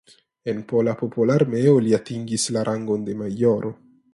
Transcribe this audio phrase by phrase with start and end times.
[0.53, 3.73] En Pola Popola Armeo li atingis la rangon de majoro.